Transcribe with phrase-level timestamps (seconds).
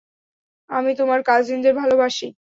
[0.69, 2.27] আমি তোমার কাজিনদের ভালোবাসি।